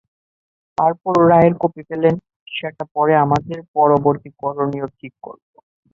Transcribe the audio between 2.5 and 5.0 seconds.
সেটা পড়ে আমাদের পরবর্তী করণীয়